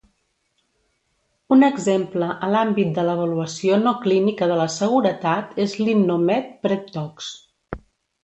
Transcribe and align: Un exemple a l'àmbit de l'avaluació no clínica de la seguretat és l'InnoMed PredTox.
Un 1.55 1.65
exemple 1.65 2.29
a 2.47 2.47
l'àmbit 2.53 2.95
de 2.95 3.03
l'avaluació 3.09 3.77
no 3.83 3.93
clínica 4.07 4.49
de 4.53 4.57
la 4.61 4.67
seguretat 4.77 5.53
és 5.67 5.75
l'InnoMed 5.83 6.49
PredTox. 6.65 7.29